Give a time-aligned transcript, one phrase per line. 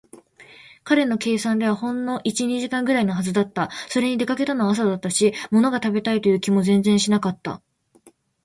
[0.83, 3.69] 彼の計算ではほんの一、二時間ぐらいのはずだった。
[3.87, 7.61] それに、出かけたのは朝だったし、ものが食べたいという気も全然しなかった。